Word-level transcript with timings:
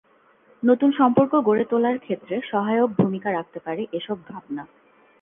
নতুন 0.63 0.89
সম্পর্ক 0.99 1.33
গড়ে 1.47 1.65
তোলার 1.71 1.97
ক্ষেত্রে 1.99 2.35
সহায়ক 2.51 2.89
ভূমিকা 2.99 3.29
রাখতে 3.31 3.59
পারে 3.65 3.81
এসব 3.93 4.17
ভাবনা। 4.27 4.63